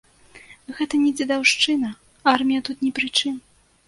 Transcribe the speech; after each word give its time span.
Гэта 0.77 0.99
не 1.01 1.11
дзедаўшчына, 1.19 1.91
армія 2.31 2.63
тут 2.71 2.81
ні 2.87 2.91
пры 2.97 3.07
чым. 3.19 3.37